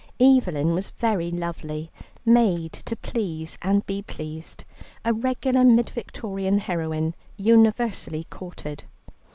Evelyn 0.19 0.73
was 0.73 0.89
very 0.89 1.29
lovely, 1.29 1.91
made 2.25 2.73
to 2.73 2.95
please 2.95 3.59
and 3.61 3.85
be 3.85 4.01
pleased, 4.01 4.63
a 5.05 5.13
regular 5.13 5.63
mid 5.63 5.91
Victorian 5.91 6.57
heroine, 6.57 7.13
universally 7.37 8.25
courted. 8.27 8.85